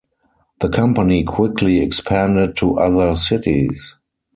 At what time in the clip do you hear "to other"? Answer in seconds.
2.57-3.15